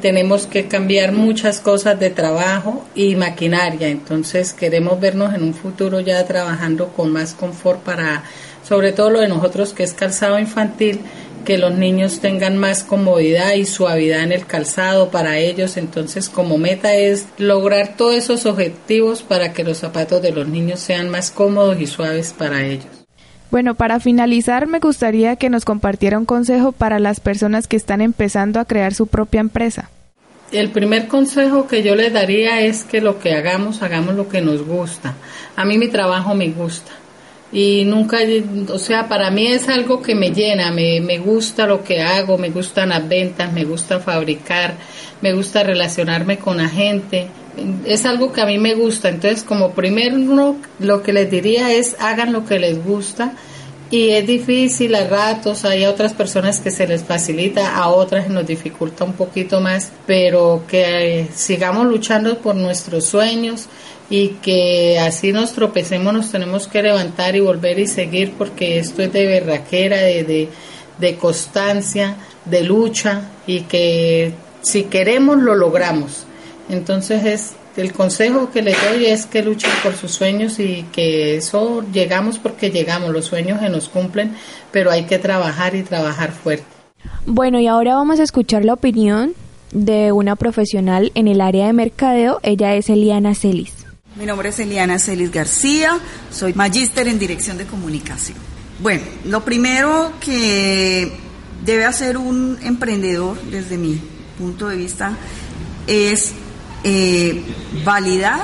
tenemos 0.00 0.46
que 0.46 0.66
cambiar 0.66 1.12
muchas 1.12 1.60
cosas 1.60 1.98
de 1.98 2.10
trabajo 2.10 2.84
y 2.94 3.14
maquinaria. 3.14 3.88
Entonces 3.88 4.52
queremos 4.52 5.00
vernos 5.00 5.34
en 5.34 5.42
un 5.42 5.54
futuro 5.54 6.00
ya 6.00 6.24
trabajando 6.26 6.88
con 6.88 7.12
más 7.12 7.34
confort 7.34 7.80
para, 7.80 8.24
sobre 8.68 8.92
todo 8.92 9.08
lo 9.08 9.20
de 9.20 9.28
nosotros 9.28 9.72
que 9.72 9.82
es 9.82 9.94
calzado 9.94 10.38
infantil, 10.38 11.00
que 11.46 11.56
los 11.56 11.72
niños 11.74 12.20
tengan 12.20 12.58
más 12.58 12.84
comodidad 12.84 13.54
y 13.54 13.64
suavidad 13.64 14.22
en 14.22 14.32
el 14.32 14.44
calzado 14.44 15.08
para 15.10 15.38
ellos. 15.38 15.78
Entonces 15.78 16.28
como 16.28 16.58
meta 16.58 16.94
es 16.94 17.26
lograr 17.38 17.96
todos 17.96 18.16
esos 18.16 18.44
objetivos 18.44 19.22
para 19.22 19.54
que 19.54 19.64
los 19.64 19.78
zapatos 19.78 20.20
de 20.20 20.32
los 20.32 20.46
niños 20.46 20.80
sean 20.80 21.08
más 21.08 21.30
cómodos 21.30 21.80
y 21.80 21.86
suaves 21.86 22.34
para 22.36 22.66
ellos. 22.66 22.86
Bueno, 23.50 23.74
para 23.74 23.98
finalizar, 23.98 24.66
me 24.66 24.78
gustaría 24.78 25.36
que 25.36 25.48
nos 25.48 25.64
compartiera 25.64 26.18
un 26.18 26.26
consejo 26.26 26.72
para 26.72 26.98
las 26.98 27.20
personas 27.20 27.66
que 27.66 27.76
están 27.76 28.02
empezando 28.02 28.60
a 28.60 28.66
crear 28.66 28.92
su 28.92 29.06
propia 29.06 29.40
empresa. 29.40 29.88
El 30.52 30.70
primer 30.70 31.08
consejo 31.08 31.66
que 31.66 31.82
yo 31.82 31.94
les 31.94 32.12
daría 32.12 32.60
es 32.60 32.84
que 32.84 33.00
lo 33.00 33.18
que 33.18 33.34
hagamos, 33.34 33.80
hagamos 33.80 34.16
lo 34.16 34.28
que 34.28 34.42
nos 34.42 34.62
gusta. 34.62 35.14
A 35.56 35.64
mí 35.64 35.78
mi 35.78 35.88
trabajo 35.88 36.34
me 36.34 36.50
gusta. 36.50 36.92
Y 37.50 37.84
nunca, 37.84 38.18
o 38.70 38.78
sea, 38.78 39.08
para 39.08 39.30
mí 39.30 39.46
es 39.46 39.68
algo 39.68 40.02
que 40.02 40.14
me 40.14 40.30
llena, 40.30 40.70
me, 40.70 41.00
me 41.00 41.18
gusta 41.18 41.66
lo 41.66 41.82
que 41.82 42.02
hago, 42.02 42.36
me 42.36 42.50
gustan 42.50 42.90
las 42.90 43.08
ventas, 43.08 43.52
me 43.52 43.64
gusta 43.64 44.00
fabricar, 44.00 44.74
me 45.22 45.32
gusta 45.32 45.62
relacionarme 45.62 46.38
con 46.38 46.58
la 46.58 46.68
gente. 46.68 47.28
Es 47.86 48.04
algo 48.04 48.32
que 48.32 48.42
a 48.42 48.46
mí 48.46 48.58
me 48.58 48.74
gusta. 48.74 49.08
Entonces, 49.08 49.42
como 49.42 49.72
primero, 49.72 50.56
lo 50.78 51.02
que 51.02 51.12
les 51.12 51.30
diría 51.30 51.72
es 51.72 51.96
hagan 51.98 52.32
lo 52.32 52.44
que 52.44 52.58
les 52.58 52.84
gusta 52.84 53.32
y 53.90 54.10
es 54.10 54.26
difícil 54.26 54.94
a 54.94 55.06
ratos, 55.06 55.64
hay 55.64 55.86
otras 55.86 56.12
personas 56.12 56.60
que 56.60 56.70
se 56.70 56.86
les 56.86 57.02
facilita, 57.02 57.74
a 57.74 57.88
otras 57.88 58.28
nos 58.28 58.46
dificulta 58.46 59.04
un 59.04 59.14
poquito 59.14 59.62
más, 59.62 59.90
pero 60.06 60.64
que 60.68 61.20
eh, 61.20 61.28
sigamos 61.34 61.86
luchando 61.86 62.36
por 62.38 62.54
nuestros 62.54 63.06
sueños 63.06 63.66
y 64.10 64.28
que 64.40 64.98
así 64.98 65.32
nos 65.32 65.52
tropecemos, 65.52 66.12
nos 66.12 66.30
tenemos 66.30 66.66
que 66.66 66.82
levantar 66.82 67.36
y 67.36 67.40
volver 67.40 67.78
y 67.78 67.86
seguir 67.86 68.32
porque 68.36 68.78
esto 68.78 69.02
es 69.02 69.12
de 69.12 69.26
berraquera, 69.26 69.98
de, 69.98 70.24
de, 70.24 70.48
de 70.98 71.16
constancia, 71.16 72.16
de 72.44 72.62
lucha 72.62 73.22
y 73.46 73.62
que 73.62 74.32
si 74.62 74.84
queremos 74.84 75.38
lo 75.38 75.54
logramos. 75.54 76.24
Entonces 76.68 77.24
es 77.24 77.52
el 77.76 77.92
consejo 77.92 78.50
que 78.50 78.62
les 78.62 78.76
doy 78.90 79.06
es 79.06 79.26
que 79.26 79.42
luchen 79.42 79.70
por 79.82 79.94
sus 79.94 80.10
sueños 80.10 80.58
y 80.58 80.84
que 80.92 81.36
eso 81.36 81.84
llegamos 81.92 82.38
porque 82.38 82.70
llegamos, 82.70 83.10
los 83.10 83.26
sueños 83.26 83.60
se 83.60 83.68
nos 83.68 83.88
cumplen, 83.88 84.34
pero 84.72 84.90
hay 84.90 85.04
que 85.04 85.18
trabajar 85.18 85.76
y 85.76 85.82
trabajar 85.82 86.32
fuerte. 86.32 86.64
Bueno, 87.24 87.60
y 87.60 87.68
ahora 87.68 87.94
vamos 87.94 88.18
a 88.18 88.24
escuchar 88.24 88.64
la 88.64 88.72
opinión 88.72 89.34
de 89.72 90.12
una 90.12 90.34
profesional 90.34 91.12
en 91.14 91.28
el 91.28 91.40
área 91.40 91.66
de 91.66 91.72
mercadeo. 91.72 92.40
Ella 92.42 92.74
es 92.74 92.88
Eliana 92.88 93.34
Celis. 93.34 93.77
Mi 94.18 94.26
nombre 94.26 94.48
es 94.48 94.58
Eliana 94.58 94.98
Celis 94.98 95.30
García, 95.30 95.96
soy 96.32 96.52
magíster 96.52 97.06
en 97.06 97.20
dirección 97.20 97.56
de 97.56 97.66
comunicación. 97.66 98.36
Bueno, 98.80 99.04
lo 99.26 99.44
primero 99.44 100.12
que 100.18 101.12
debe 101.64 101.84
hacer 101.84 102.16
un 102.16 102.58
emprendedor, 102.64 103.40
desde 103.42 103.78
mi 103.78 104.00
punto 104.36 104.66
de 104.66 104.76
vista, 104.76 105.16
es 105.86 106.32
eh, 106.82 107.44
validar 107.84 108.40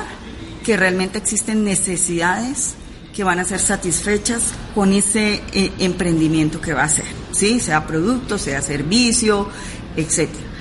que 0.64 0.76
realmente 0.76 1.18
existen 1.18 1.64
necesidades 1.64 2.74
que 3.12 3.24
van 3.24 3.40
a 3.40 3.44
ser 3.44 3.58
satisfechas 3.58 4.52
con 4.76 4.92
ese 4.92 5.42
eh, 5.52 5.72
emprendimiento 5.80 6.60
que 6.60 6.72
va 6.72 6.82
a 6.82 6.86
hacer, 6.86 7.06
¿sí? 7.32 7.58
sea 7.58 7.84
producto, 7.84 8.38
sea 8.38 8.62
servicio, 8.62 9.48
etcétera. 9.96 10.53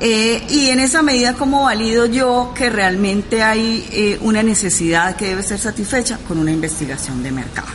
Eh, 0.00 0.42
y 0.50 0.68
en 0.70 0.80
esa 0.80 1.02
medida, 1.02 1.34
como 1.34 1.64
valido 1.64 2.06
yo 2.06 2.52
que 2.54 2.68
realmente 2.68 3.42
hay 3.42 3.86
eh, 3.92 4.18
una 4.22 4.42
necesidad 4.42 5.16
que 5.16 5.26
debe 5.26 5.42
ser 5.42 5.58
satisfecha 5.58 6.18
con 6.26 6.38
una 6.38 6.50
investigación 6.50 7.22
de 7.22 7.30
mercados. 7.30 7.72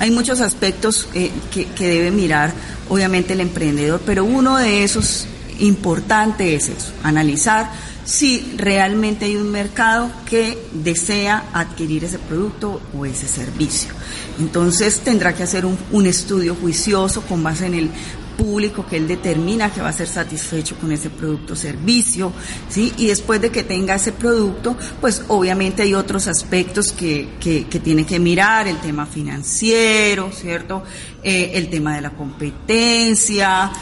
Hay 0.00 0.10
muchos 0.10 0.40
aspectos 0.40 1.08
eh, 1.14 1.30
que, 1.52 1.66
que 1.66 1.86
debe 1.86 2.10
mirar, 2.10 2.52
obviamente, 2.88 3.32
el 3.32 3.40
emprendedor, 3.40 4.02
pero 4.04 4.24
uno 4.24 4.56
de 4.56 4.82
esos 4.82 5.26
importante 5.58 6.54
es 6.54 6.68
eso, 6.68 6.92
analizar 7.02 7.70
si 8.04 8.54
realmente 8.56 9.24
hay 9.24 9.36
un 9.36 9.50
mercado 9.50 10.10
que 10.28 10.56
desea 10.72 11.44
adquirir 11.52 12.04
ese 12.04 12.18
producto 12.18 12.80
o 12.96 13.04
ese 13.04 13.26
servicio. 13.26 13.90
Entonces 14.38 15.00
tendrá 15.00 15.34
que 15.34 15.42
hacer 15.42 15.66
un, 15.66 15.76
un 15.90 16.06
estudio 16.06 16.54
juicioso 16.54 17.22
con 17.22 17.42
base 17.42 17.66
en 17.66 17.74
el 17.74 17.90
público 18.36 18.86
que 18.86 18.96
él 18.96 19.08
determina 19.08 19.72
que 19.72 19.80
va 19.80 19.88
a 19.88 19.92
ser 19.92 20.06
satisfecho 20.06 20.76
con 20.76 20.92
ese 20.92 21.10
producto 21.10 21.54
o 21.54 21.56
servicio, 21.56 22.32
¿sí? 22.68 22.92
Y 22.98 23.06
después 23.06 23.40
de 23.40 23.50
que 23.50 23.62
tenga 23.62 23.94
ese 23.94 24.12
producto, 24.12 24.76
pues 25.00 25.22
obviamente 25.28 25.82
hay 25.82 25.94
otros 25.94 26.26
aspectos 26.26 26.92
que, 26.92 27.30
que, 27.40 27.66
que 27.66 27.80
tiene 27.80 28.04
que 28.04 28.18
mirar, 28.18 28.68
el 28.68 28.78
tema 28.78 29.06
financiero, 29.06 30.30
¿cierto? 30.32 30.82
Eh, 31.22 31.52
el 31.54 31.68
tema 31.68 31.96
de 31.96 32.02
la 32.02 32.10
competencia, 32.10 33.72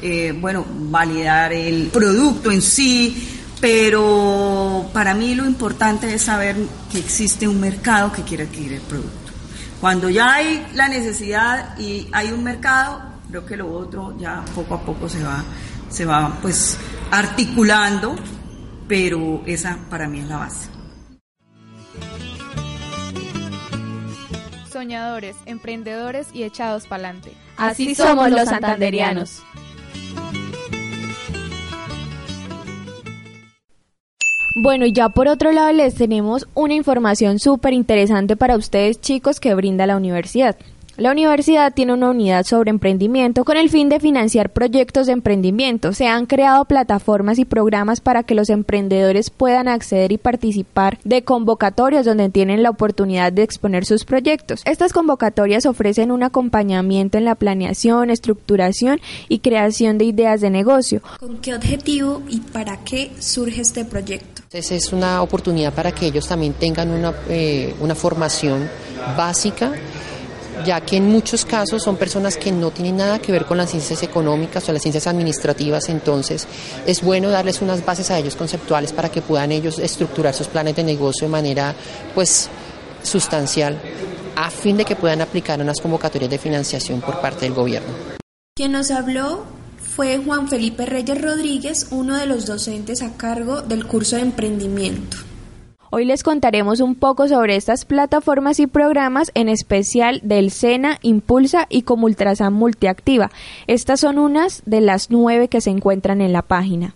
eh, 0.00 0.34
bueno, 0.38 0.64
validar 0.68 1.52
el 1.52 1.88
producto 1.88 2.50
en 2.50 2.62
sí, 2.62 3.38
pero 3.60 4.88
para 4.92 5.14
mí 5.14 5.34
lo 5.34 5.46
importante 5.46 6.12
es 6.12 6.22
saber 6.22 6.56
que 6.92 6.98
existe 6.98 7.48
un 7.48 7.60
mercado 7.60 8.12
que 8.12 8.22
quiere 8.22 8.44
adquirir 8.44 8.74
el 8.74 8.82
producto. 8.82 9.32
Cuando 9.80 10.08
ya 10.08 10.34
hay 10.34 10.66
la 10.74 10.88
necesidad 10.88 11.78
y 11.78 12.08
hay 12.12 12.30
un 12.32 12.44
mercado, 12.44 13.02
Creo 13.28 13.44
que 13.44 13.56
lo 13.56 13.72
otro 13.72 14.16
ya 14.18 14.44
poco 14.54 14.74
a 14.74 14.80
poco 14.80 15.08
se 15.08 15.22
va, 15.22 15.42
se 15.88 16.04
va 16.04 16.38
pues 16.40 16.78
articulando, 17.10 18.14
pero 18.86 19.42
esa 19.46 19.78
para 19.90 20.08
mí 20.08 20.20
es 20.20 20.28
la 20.28 20.36
base. 20.38 20.70
Soñadores, 24.70 25.36
emprendedores 25.46 26.28
y 26.34 26.44
echados 26.44 26.86
pa'lante. 26.86 27.32
Así 27.56 27.94
somos 27.94 28.30
los 28.30 28.48
santanderianos. 28.48 29.42
Bueno, 34.58 34.86
y 34.86 34.92
ya 34.92 35.10
por 35.10 35.28
otro 35.28 35.52
lado 35.52 35.70
les 35.72 35.96
tenemos 35.96 36.46
una 36.54 36.74
información 36.74 37.38
súper 37.38 37.74
interesante 37.74 38.36
para 38.36 38.56
ustedes 38.56 39.00
chicos 39.00 39.38
que 39.38 39.54
brinda 39.54 39.86
la 39.86 39.96
universidad. 39.96 40.56
La 40.98 41.12
universidad 41.12 41.74
tiene 41.74 41.92
una 41.92 42.08
unidad 42.08 42.46
sobre 42.46 42.70
emprendimiento 42.70 43.44
con 43.44 43.58
el 43.58 43.68
fin 43.68 43.90
de 43.90 44.00
financiar 44.00 44.48
proyectos 44.48 45.06
de 45.06 45.12
emprendimiento. 45.12 45.92
Se 45.92 46.06
han 46.06 46.24
creado 46.24 46.64
plataformas 46.64 47.38
y 47.38 47.44
programas 47.44 48.00
para 48.00 48.22
que 48.22 48.34
los 48.34 48.48
emprendedores 48.48 49.28
puedan 49.28 49.68
acceder 49.68 50.10
y 50.12 50.16
participar 50.16 50.98
de 51.04 51.22
convocatorias 51.22 52.06
donde 52.06 52.30
tienen 52.30 52.62
la 52.62 52.70
oportunidad 52.70 53.30
de 53.30 53.42
exponer 53.42 53.84
sus 53.84 54.06
proyectos. 54.06 54.62
Estas 54.64 54.94
convocatorias 54.94 55.66
ofrecen 55.66 56.10
un 56.10 56.22
acompañamiento 56.22 57.18
en 57.18 57.26
la 57.26 57.34
planeación, 57.34 58.08
estructuración 58.08 58.98
y 59.28 59.40
creación 59.40 59.98
de 59.98 60.06
ideas 60.06 60.40
de 60.40 60.48
negocio. 60.48 61.02
¿Con 61.20 61.36
qué 61.42 61.54
objetivo 61.54 62.22
y 62.26 62.40
para 62.40 62.78
qué 62.84 63.10
surge 63.18 63.60
este 63.60 63.84
proyecto? 63.84 64.42
es 64.50 64.90
una 64.94 65.20
oportunidad 65.20 65.74
para 65.74 65.92
que 65.92 66.06
ellos 66.06 66.26
también 66.26 66.54
tengan 66.54 66.88
una, 66.88 67.12
eh, 67.28 67.74
una 67.80 67.94
formación 67.94 68.66
básica 69.14 69.74
ya 70.64 70.80
que 70.80 70.96
en 70.96 71.06
muchos 71.06 71.44
casos 71.44 71.82
son 71.82 71.96
personas 71.96 72.36
que 72.36 72.52
no 72.52 72.70
tienen 72.70 72.96
nada 72.96 73.18
que 73.18 73.32
ver 73.32 73.44
con 73.44 73.58
las 73.58 73.70
ciencias 73.70 74.02
económicas 74.02 74.68
o 74.68 74.72
las 74.72 74.82
ciencias 74.82 75.06
administrativas, 75.06 75.88
entonces 75.88 76.46
es 76.86 77.02
bueno 77.02 77.30
darles 77.30 77.60
unas 77.62 77.84
bases 77.84 78.10
a 78.10 78.18
ellos 78.18 78.36
conceptuales 78.36 78.92
para 78.92 79.10
que 79.10 79.22
puedan 79.22 79.52
ellos 79.52 79.78
estructurar 79.78 80.34
sus 80.34 80.48
planes 80.48 80.76
de 80.76 80.84
negocio 80.84 81.26
de 81.26 81.32
manera 81.32 81.74
pues 82.14 82.48
sustancial 83.02 83.80
a 84.36 84.50
fin 84.50 84.76
de 84.76 84.84
que 84.84 84.96
puedan 84.96 85.20
aplicar 85.20 85.60
unas 85.60 85.80
convocatorias 85.80 86.30
de 86.30 86.38
financiación 86.38 87.00
por 87.00 87.20
parte 87.20 87.46
del 87.46 87.54
gobierno. 87.54 87.88
Quien 88.54 88.72
nos 88.72 88.90
habló 88.90 89.44
fue 89.78 90.18
Juan 90.18 90.48
Felipe 90.48 90.84
Reyes 90.84 91.20
Rodríguez, 91.20 91.86
uno 91.90 92.16
de 92.16 92.26
los 92.26 92.46
docentes 92.46 93.02
a 93.02 93.16
cargo 93.16 93.62
del 93.62 93.86
curso 93.86 94.16
de 94.16 94.22
emprendimiento. 94.22 95.16
Hoy 95.90 96.04
les 96.04 96.24
contaremos 96.24 96.80
un 96.80 96.96
poco 96.96 97.28
sobre 97.28 97.54
estas 97.54 97.84
plataformas 97.84 98.58
y 98.58 98.66
programas, 98.66 99.30
en 99.34 99.48
especial 99.48 100.20
del 100.24 100.50
SENA, 100.50 100.98
Impulsa 101.02 101.66
y 101.68 101.82
Comultrasan 101.82 102.52
Multiactiva. 102.52 103.30
Estas 103.68 104.00
son 104.00 104.18
unas 104.18 104.62
de 104.66 104.80
las 104.80 105.10
nueve 105.10 105.46
que 105.46 105.60
se 105.60 105.70
encuentran 105.70 106.20
en 106.20 106.32
la 106.32 106.42
página. 106.42 106.94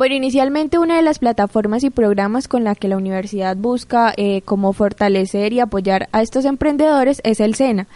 Bueno, 0.00 0.14
inicialmente 0.14 0.78
una 0.78 0.96
de 0.96 1.02
las 1.02 1.18
plataformas 1.18 1.84
y 1.84 1.90
programas 1.90 2.48
con 2.48 2.64
la 2.64 2.74
que 2.74 2.88
la 2.88 2.96
universidad 2.96 3.54
busca 3.54 4.14
eh, 4.16 4.40
como 4.46 4.72
fortalecer 4.72 5.52
y 5.52 5.60
apoyar 5.60 6.08
a 6.12 6.22
estos 6.22 6.46
emprendedores 6.46 7.20
es 7.22 7.38
el 7.38 7.54
SENA. 7.54 7.86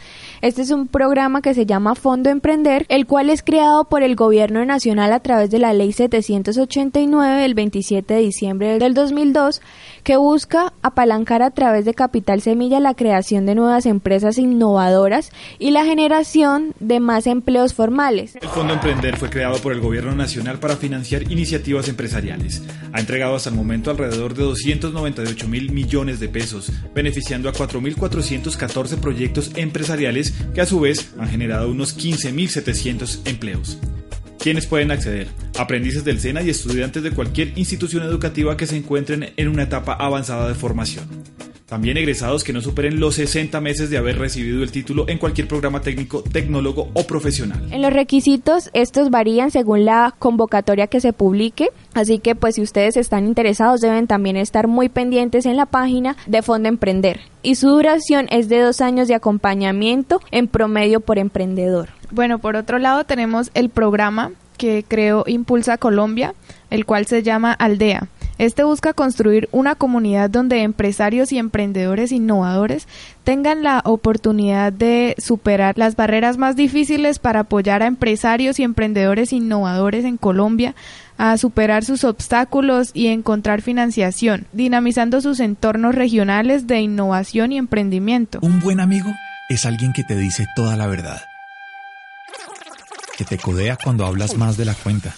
Este 0.42 0.60
es 0.60 0.70
un 0.70 0.86
programa 0.86 1.40
que 1.40 1.54
se 1.54 1.64
llama 1.64 1.94
Fondo 1.94 2.28
Emprender, 2.28 2.84
el 2.90 3.06
cual 3.06 3.30
es 3.30 3.42
creado 3.42 3.84
por 3.84 4.02
el 4.02 4.16
Gobierno 4.16 4.62
Nacional 4.66 5.14
a 5.14 5.20
través 5.20 5.50
de 5.50 5.60
la 5.60 5.72
Ley 5.72 5.92
789 5.92 7.40
del 7.40 7.54
27 7.54 8.12
de 8.12 8.20
diciembre 8.20 8.78
del 8.78 8.92
2002, 8.92 9.62
que 10.04 10.18
busca 10.18 10.74
apalancar 10.82 11.42
a 11.42 11.50
través 11.50 11.86
de 11.86 11.94
Capital 11.94 12.42
Semilla 12.42 12.78
la 12.78 12.94
creación 12.94 13.46
de 13.46 13.54
nuevas 13.54 13.86
empresas 13.86 14.36
innovadoras 14.36 15.32
y 15.58 15.70
la 15.70 15.84
generación 15.84 16.74
de 16.78 17.00
más 17.00 17.26
empleos 17.26 17.72
formales. 17.72 18.36
El 18.36 18.48
Fondo 18.48 18.74
Emprender 18.74 19.16
fue 19.16 19.30
creado 19.30 19.56
por 19.58 19.72
el 19.72 19.80
Gobierno 19.80 20.14
Nacional 20.14 20.58
para 20.60 20.76
financiar 20.76 21.22
iniciativas 21.32 21.88
empresariales. 21.88 22.62
Ha 22.92 23.00
entregado 23.00 23.34
hasta 23.34 23.48
el 23.48 23.56
momento 23.56 23.90
alrededor 23.90 24.34
de 24.34 24.44
298 24.44 25.48
mil 25.48 25.72
millones 25.72 26.20
de 26.20 26.28
pesos, 26.28 26.70
beneficiando 26.94 27.48
a 27.48 27.54
4.414 27.54 28.98
proyectos 28.98 29.52
empresariales 29.56 30.34
que 30.54 30.60
a 30.60 30.66
su 30.66 30.80
vez 30.80 31.14
han 31.18 31.28
generado 31.28 31.70
unos 31.70 31.96
15.700 31.96 33.26
empleos. 33.26 33.78
¿Quiénes 34.44 34.66
pueden 34.66 34.90
acceder? 34.90 35.28
Aprendices 35.58 36.04
del 36.04 36.20
SENA 36.20 36.42
y 36.42 36.50
estudiantes 36.50 37.02
de 37.02 37.12
cualquier 37.12 37.56
institución 37.56 38.02
educativa 38.02 38.58
que 38.58 38.66
se 38.66 38.76
encuentren 38.76 39.32
en 39.38 39.48
una 39.48 39.62
etapa 39.62 39.94
avanzada 39.94 40.46
de 40.46 40.54
formación. 40.54 41.06
También 41.74 41.96
egresados 41.96 42.44
que 42.44 42.52
no 42.52 42.60
superen 42.60 43.00
los 43.00 43.16
60 43.16 43.60
meses 43.60 43.90
de 43.90 43.98
haber 43.98 44.16
recibido 44.16 44.62
el 44.62 44.70
título 44.70 45.06
en 45.08 45.18
cualquier 45.18 45.48
programa 45.48 45.80
técnico, 45.80 46.22
tecnólogo 46.22 46.88
o 46.94 47.02
profesional. 47.02 47.66
En 47.72 47.82
los 47.82 47.92
requisitos, 47.92 48.70
estos 48.74 49.10
varían 49.10 49.50
según 49.50 49.84
la 49.84 50.14
convocatoria 50.16 50.86
que 50.86 51.00
se 51.00 51.12
publique, 51.12 51.70
así 51.92 52.20
que 52.20 52.36
pues 52.36 52.54
si 52.54 52.62
ustedes 52.62 52.96
están 52.96 53.26
interesados 53.26 53.80
deben 53.80 54.06
también 54.06 54.36
estar 54.36 54.68
muy 54.68 54.88
pendientes 54.88 55.46
en 55.46 55.56
la 55.56 55.66
página 55.66 56.16
de 56.26 56.42
Fondo 56.42 56.68
Emprender. 56.68 57.18
Y 57.42 57.56
su 57.56 57.70
duración 57.70 58.28
es 58.30 58.48
de 58.48 58.60
dos 58.60 58.80
años 58.80 59.08
de 59.08 59.16
acompañamiento 59.16 60.20
en 60.30 60.46
promedio 60.46 61.00
por 61.00 61.18
emprendedor. 61.18 61.88
Bueno, 62.12 62.38
por 62.38 62.54
otro 62.54 62.78
lado 62.78 63.02
tenemos 63.02 63.50
el 63.54 63.68
programa 63.68 64.30
que 64.56 64.84
creó 64.86 65.24
Impulsa 65.26 65.76
Colombia, 65.78 66.34
el 66.70 66.86
cual 66.86 67.06
se 67.06 67.24
llama 67.24 67.52
Aldea. 67.52 68.06
Este 68.38 68.64
busca 68.64 68.94
construir 68.94 69.48
una 69.52 69.76
comunidad 69.76 70.28
donde 70.28 70.62
empresarios 70.62 71.30
y 71.30 71.38
emprendedores 71.38 72.10
innovadores 72.10 72.88
tengan 73.22 73.62
la 73.62 73.80
oportunidad 73.84 74.72
de 74.72 75.14
superar 75.18 75.78
las 75.78 75.94
barreras 75.94 76.36
más 76.36 76.56
difíciles 76.56 77.20
para 77.20 77.40
apoyar 77.40 77.82
a 77.82 77.86
empresarios 77.86 78.58
y 78.58 78.64
emprendedores 78.64 79.32
innovadores 79.32 80.04
en 80.04 80.16
Colombia 80.16 80.74
a 81.16 81.36
superar 81.38 81.84
sus 81.84 82.02
obstáculos 82.02 82.90
y 82.92 83.06
encontrar 83.06 83.62
financiación, 83.62 84.46
dinamizando 84.52 85.20
sus 85.20 85.38
entornos 85.38 85.94
regionales 85.94 86.66
de 86.66 86.80
innovación 86.80 87.52
y 87.52 87.58
emprendimiento. 87.58 88.40
Un 88.42 88.58
buen 88.58 88.80
amigo 88.80 89.12
es 89.48 89.64
alguien 89.64 89.92
que 89.92 90.02
te 90.02 90.16
dice 90.16 90.44
toda 90.56 90.76
la 90.76 90.88
verdad, 90.88 91.22
que 93.16 93.24
te 93.24 93.38
codea 93.38 93.78
cuando 93.82 94.04
hablas 94.06 94.36
más 94.36 94.56
de 94.56 94.64
la 94.64 94.74
cuenta 94.74 95.14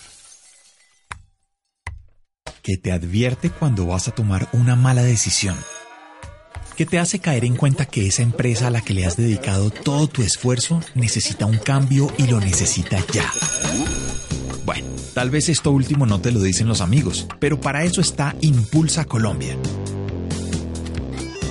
que 2.66 2.76
te 2.76 2.90
advierte 2.90 3.48
cuando 3.48 3.86
vas 3.86 4.08
a 4.08 4.10
tomar 4.10 4.48
una 4.52 4.74
mala 4.74 5.04
decisión, 5.04 5.56
que 6.76 6.84
te 6.84 6.98
hace 6.98 7.20
caer 7.20 7.44
en 7.44 7.54
cuenta 7.54 7.86
que 7.86 8.08
esa 8.08 8.24
empresa 8.24 8.66
a 8.66 8.70
la 8.70 8.80
que 8.80 8.92
le 8.92 9.06
has 9.06 9.16
dedicado 9.16 9.70
todo 9.70 10.08
tu 10.08 10.22
esfuerzo 10.22 10.80
necesita 10.96 11.46
un 11.46 11.58
cambio 11.58 12.12
y 12.18 12.26
lo 12.26 12.40
necesita 12.40 12.98
ya. 13.12 13.32
Bueno, 14.64 14.84
tal 15.14 15.30
vez 15.30 15.48
esto 15.48 15.70
último 15.70 16.06
no 16.06 16.20
te 16.20 16.32
lo 16.32 16.42
dicen 16.42 16.66
los 16.66 16.80
amigos, 16.80 17.28
pero 17.38 17.60
para 17.60 17.84
eso 17.84 18.00
está 18.00 18.34
Impulsa 18.40 19.04
Colombia. 19.04 19.56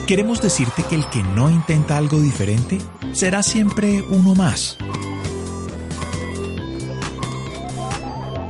Queremos 0.08 0.42
decirte 0.42 0.84
que 0.84 0.96
el 0.96 1.10
que 1.10 1.24
no 1.24 1.50
intenta 1.50 1.96
algo 1.96 2.20
diferente 2.20 2.78
será 3.14 3.42
siempre 3.42 4.02
uno 4.02 4.36
más 4.36 4.78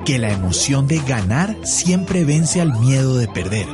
que 0.05 0.19
la 0.19 0.31
emoción 0.31 0.87
de 0.87 0.99
ganar 0.99 1.57
siempre 1.63 2.25
vence 2.25 2.61
al 2.61 2.79
miedo 2.79 3.17
de 3.17 3.27
perder 3.27 3.65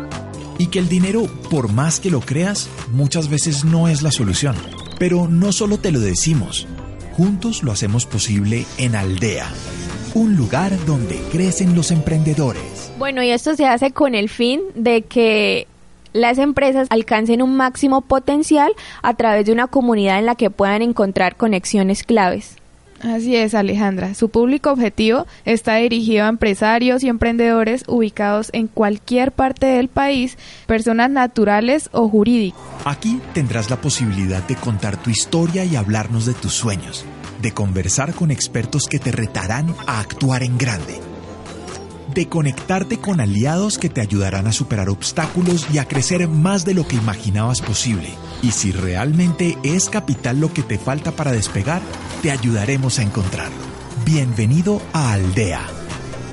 y 0.57 0.67
que 0.67 0.79
el 0.79 0.87
dinero, 0.87 1.23
por 1.49 1.73
más 1.73 1.99
que 1.99 2.09
lo 2.09 2.21
creas, 2.21 2.69
muchas 2.93 3.29
veces 3.29 3.65
no 3.65 3.89
es 3.89 4.01
la 4.01 4.11
solución. 4.11 4.55
Pero 4.97 5.27
no 5.27 5.51
solo 5.51 5.77
te 5.77 5.91
lo 5.91 5.99
decimos, 5.99 6.67
juntos 7.17 7.63
lo 7.63 7.73
hacemos 7.73 8.05
posible 8.05 8.65
en 8.77 8.95
Aldea, 8.95 9.49
un 10.13 10.37
lugar 10.37 10.71
donde 10.85 11.17
crecen 11.33 11.75
los 11.75 11.91
emprendedores. 11.91 12.93
Bueno, 12.97 13.21
y 13.21 13.31
esto 13.31 13.55
se 13.55 13.65
hace 13.65 13.91
con 13.91 14.15
el 14.15 14.29
fin 14.29 14.61
de 14.73 15.01
que 15.01 15.67
las 16.13 16.37
empresas 16.37 16.87
alcancen 16.91 17.41
un 17.41 17.57
máximo 17.57 18.01
potencial 18.01 18.71
a 19.01 19.15
través 19.15 19.47
de 19.47 19.51
una 19.51 19.67
comunidad 19.67 20.19
en 20.19 20.27
la 20.27 20.35
que 20.35 20.49
puedan 20.49 20.81
encontrar 20.81 21.35
conexiones 21.35 22.03
claves. 22.03 22.60
Así 23.03 23.35
es, 23.35 23.55
Alejandra. 23.55 24.13
Su 24.13 24.29
público 24.29 24.71
objetivo 24.71 25.25
está 25.45 25.75
dirigido 25.75 26.25
a 26.25 26.29
empresarios 26.29 27.03
y 27.03 27.09
emprendedores 27.09 27.83
ubicados 27.87 28.49
en 28.53 28.67
cualquier 28.67 29.31
parte 29.31 29.65
del 29.65 29.87
país, 29.87 30.37
personas 30.67 31.09
naturales 31.09 31.89
o 31.91 32.07
jurídicas. 32.07 32.59
Aquí 32.85 33.19
tendrás 33.33 33.69
la 33.69 33.81
posibilidad 33.81 34.45
de 34.47 34.55
contar 34.55 35.01
tu 35.01 35.09
historia 35.09 35.65
y 35.65 35.75
hablarnos 35.75 36.25
de 36.25 36.33
tus 36.33 36.53
sueños, 36.53 37.05
de 37.41 37.51
conversar 37.51 38.13
con 38.13 38.31
expertos 38.31 38.83
que 38.89 38.99
te 38.99 39.11
retarán 39.11 39.73
a 39.87 39.99
actuar 39.99 40.43
en 40.43 40.57
grande, 40.57 40.99
de 42.13 42.27
conectarte 42.27 42.97
con 42.97 43.19
aliados 43.19 43.77
que 43.77 43.89
te 43.89 44.01
ayudarán 44.01 44.47
a 44.47 44.51
superar 44.51 44.89
obstáculos 44.89 45.67
y 45.73 45.77
a 45.77 45.87
crecer 45.87 46.27
más 46.27 46.65
de 46.65 46.73
lo 46.73 46.87
que 46.87 46.95
imaginabas 46.95 47.61
posible. 47.61 48.09
Y 48.41 48.51
si 48.51 48.71
realmente 48.71 49.57
es 49.63 49.89
capital 49.89 50.39
lo 50.39 50.53
que 50.53 50.63
te 50.63 50.77
falta 50.77 51.11
para 51.11 51.31
despegar, 51.31 51.81
te 52.21 52.31
ayudaremos 52.31 52.99
a 52.99 53.03
encontrarlo. 53.03 53.57
Bienvenido 54.05 54.81
a 54.93 55.13
Aldea. 55.13 55.61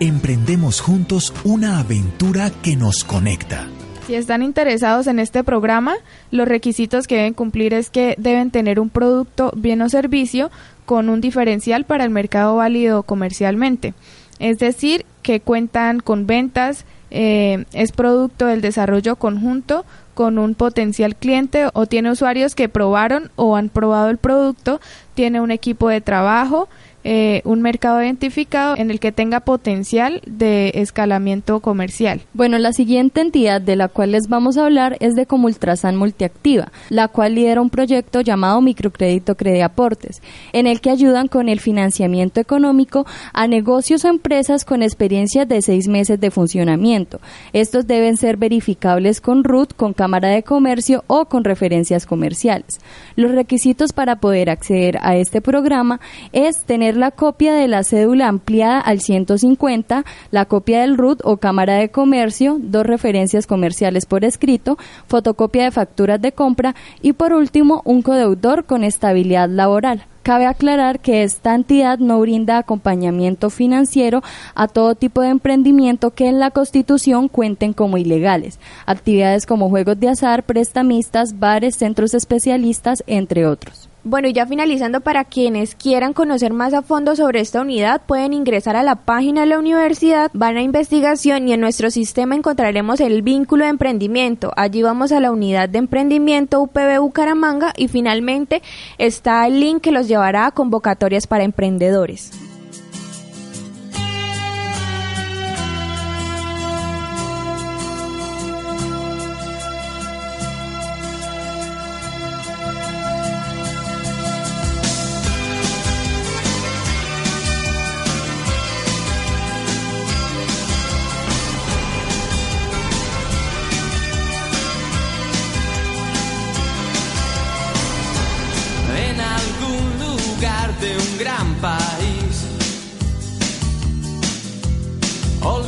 Emprendemos 0.00 0.80
juntos 0.80 1.32
una 1.44 1.80
aventura 1.80 2.50
que 2.62 2.76
nos 2.76 3.04
conecta. 3.04 3.66
Si 4.06 4.14
están 4.14 4.42
interesados 4.42 5.06
en 5.06 5.18
este 5.18 5.44
programa, 5.44 5.94
los 6.30 6.48
requisitos 6.48 7.06
que 7.06 7.16
deben 7.16 7.34
cumplir 7.34 7.74
es 7.74 7.90
que 7.90 8.14
deben 8.16 8.50
tener 8.50 8.80
un 8.80 8.88
producto, 8.88 9.52
bien 9.54 9.82
o 9.82 9.88
servicio 9.90 10.50
con 10.86 11.10
un 11.10 11.20
diferencial 11.20 11.84
para 11.84 12.04
el 12.04 12.10
mercado 12.10 12.56
válido 12.56 13.02
comercialmente. 13.02 13.92
Es 14.38 14.58
decir, 14.58 15.04
que 15.22 15.40
cuentan 15.40 16.00
con 16.00 16.26
ventas, 16.26 16.84
eh, 17.10 17.64
es 17.72 17.92
producto 17.92 18.46
del 18.46 18.60
desarrollo 18.60 19.16
conjunto 19.16 19.84
con 20.14 20.38
un 20.38 20.54
potencial 20.54 21.14
cliente 21.14 21.68
o 21.74 21.86
tiene 21.86 22.10
usuarios 22.10 22.54
que 22.54 22.68
probaron 22.68 23.30
o 23.36 23.56
han 23.56 23.68
probado 23.68 24.10
el 24.10 24.18
producto, 24.18 24.80
tiene 25.14 25.40
un 25.40 25.50
equipo 25.50 25.88
de 25.88 26.00
trabajo, 26.00 26.68
eh, 27.04 27.42
un 27.44 27.62
mercado 27.62 28.02
identificado 28.02 28.76
en 28.76 28.90
el 28.90 29.00
que 29.00 29.12
tenga 29.12 29.40
potencial 29.40 30.20
de 30.26 30.72
escalamiento 30.74 31.60
comercial. 31.60 32.20
Bueno, 32.34 32.58
la 32.58 32.72
siguiente 32.72 33.20
entidad 33.20 33.60
de 33.60 33.76
la 33.76 33.88
cual 33.88 34.12
les 34.12 34.28
vamos 34.28 34.56
a 34.56 34.64
hablar 34.64 34.96
es 35.00 35.14
de 35.14 35.26
Comultrasan 35.26 35.96
Multiactiva, 35.96 36.72
la 36.90 37.08
cual 37.08 37.36
lidera 37.36 37.60
un 37.60 37.70
proyecto 37.70 38.20
llamado 38.20 38.60
Microcrédito 38.60 39.36
Crediaportes, 39.36 40.22
en 40.52 40.66
el 40.66 40.80
que 40.80 40.90
ayudan 40.90 41.28
con 41.28 41.48
el 41.48 41.60
financiamiento 41.60 42.40
económico 42.40 43.06
a 43.32 43.46
negocios 43.46 44.04
o 44.04 44.08
empresas 44.08 44.64
con 44.64 44.82
experiencia 44.82 45.44
de 45.44 45.62
seis 45.62 45.88
meses 45.88 46.20
de 46.20 46.30
funcionamiento. 46.30 47.20
Estos 47.52 47.86
deben 47.86 48.16
ser 48.16 48.36
verificables 48.36 49.20
con 49.20 49.44
RUT, 49.44 49.72
con 49.74 49.92
Cámara 49.92 50.28
de 50.28 50.42
Comercio 50.42 51.04
o 51.06 51.26
con 51.26 51.44
referencias 51.44 52.06
comerciales. 52.06 52.80
Los 53.16 53.32
requisitos 53.32 53.92
para 53.92 54.16
poder 54.16 54.50
acceder 54.50 54.98
a 55.02 55.16
este 55.16 55.40
programa 55.40 56.00
es 56.32 56.64
tener 56.64 56.87
la 56.96 57.10
copia 57.10 57.54
de 57.54 57.68
la 57.68 57.84
cédula 57.84 58.28
ampliada 58.28 58.80
al 58.80 59.00
150, 59.00 60.04
la 60.30 60.44
copia 60.46 60.80
del 60.80 60.96
RUT 60.96 61.20
o 61.24 61.36
Cámara 61.36 61.74
de 61.74 61.90
Comercio, 61.90 62.58
dos 62.60 62.86
referencias 62.86 63.46
comerciales 63.46 64.06
por 64.06 64.24
escrito, 64.24 64.78
fotocopia 65.06 65.64
de 65.64 65.70
facturas 65.70 66.20
de 66.20 66.32
compra 66.32 66.74
y 67.02 67.12
por 67.12 67.32
último 67.32 67.82
un 67.84 68.02
codeudor 68.02 68.64
con 68.64 68.84
estabilidad 68.84 69.48
laboral. 69.48 70.06
Cabe 70.22 70.44
aclarar 70.44 71.00
que 71.00 71.22
esta 71.22 71.54
entidad 71.54 71.98
no 71.98 72.20
brinda 72.20 72.58
acompañamiento 72.58 73.48
financiero 73.48 74.22
a 74.54 74.68
todo 74.68 74.94
tipo 74.94 75.22
de 75.22 75.28
emprendimiento 75.28 76.10
que 76.10 76.28
en 76.28 76.38
la 76.38 76.50
Constitución 76.50 77.28
cuenten 77.28 77.72
como 77.72 77.96
ilegales, 77.96 78.60
actividades 78.84 79.46
como 79.46 79.70
juegos 79.70 79.98
de 79.98 80.10
azar, 80.10 80.42
prestamistas, 80.42 81.38
bares, 81.38 81.76
centros 81.76 82.12
especialistas, 82.12 83.02
entre 83.06 83.46
otros. 83.46 83.87
Bueno, 84.04 84.28
y 84.28 84.32
ya 84.32 84.46
finalizando, 84.46 85.00
para 85.00 85.24
quienes 85.24 85.74
quieran 85.74 86.12
conocer 86.12 86.52
más 86.52 86.72
a 86.72 86.82
fondo 86.82 87.16
sobre 87.16 87.40
esta 87.40 87.60
unidad, 87.60 88.00
pueden 88.06 88.32
ingresar 88.32 88.76
a 88.76 88.82
la 88.82 88.94
página 88.94 89.40
de 89.42 89.48
la 89.48 89.58
universidad, 89.58 90.30
van 90.34 90.56
a 90.56 90.62
investigación 90.62 91.48
y 91.48 91.52
en 91.52 91.60
nuestro 91.60 91.90
sistema 91.90 92.36
encontraremos 92.36 93.00
el 93.00 93.22
vínculo 93.22 93.64
de 93.64 93.70
emprendimiento. 93.70 94.52
Allí 94.56 94.82
vamos 94.82 95.10
a 95.12 95.20
la 95.20 95.32
unidad 95.32 95.68
de 95.68 95.78
emprendimiento 95.78 96.60
UPB 96.62 97.00
Bucaramanga 97.00 97.72
y 97.76 97.88
finalmente 97.88 98.62
está 98.98 99.46
el 99.46 99.60
link 99.60 99.82
que 99.82 99.92
los 99.92 100.06
llevará 100.06 100.46
a 100.46 100.52
convocatorias 100.52 101.26
para 101.26 101.44
emprendedores. 101.44 102.47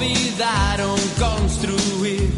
Olvidaron 0.00 0.98
construir 1.18 2.30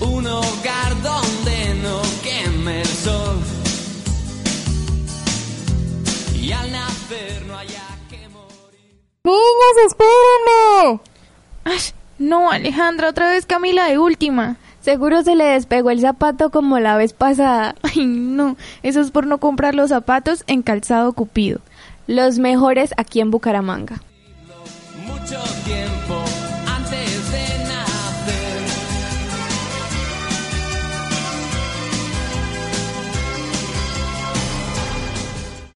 un 0.00 0.26
hogar 0.26 1.02
donde 1.02 1.74
no 1.82 2.02
queme 2.22 2.82
el 2.82 2.86
sol. 2.86 3.38
Y 6.38 6.52
al 6.52 6.70
nacer 6.70 7.42
no 7.46 7.56
haya 7.56 7.80
que 8.10 8.28
morir. 8.28 9.00
¡Niños, 9.24 9.86
espérenme! 9.86 11.00
¡Ay! 11.64 11.80
No, 12.18 12.50
Alejandra, 12.50 13.08
otra 13.08 13.30
vez 13.30 13.46
Camila 13.46 13.86
de 13.86 13.98
última. 13.98 14.58
Seguro 14.82 15.22
se 15.22 15.36
le 15.36 15.44
despegó 15.44 15.90
el 15.90 16.02
zapato 16.02 16.50
como 16.50 16.78
la 16.80 16.98
vez 16.98 17.14
pasada. 17.14 17.76
Ay, 17.82 18.04
no, 18.04 18.58
eso 18.82 19.00
es 19.00 19.10
por 19.10 19.26
no 19.26 19.38
comprar 19.38 19.74
los 19.74 19.88
zapatos 19.88 20.44
en 20.48 20.60
calzado 20.60 21.14
Cupido 21.14 21.62
los 22.10 22.40
mejores 22.40 22.92
aquí 22.96 23.20
en 23.20 23.30
Bucaramanga. 23.30 24.02